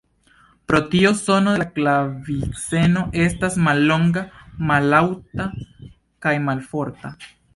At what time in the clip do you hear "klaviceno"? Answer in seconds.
1.75-3.03